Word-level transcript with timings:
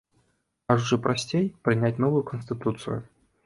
Кажучы 0.71 0.99
прасцей, 1.03 1.45
прыняць 1.69 1.95
новую 2.07 2.25
канстытуцыю. 2.33 3.01